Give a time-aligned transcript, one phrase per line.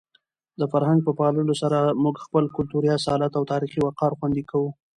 [0.59, 4.69] د فرهنګ په پاللو سره موږ خپل کلتوري اصالت او تاریخي وقار خوندي کوو.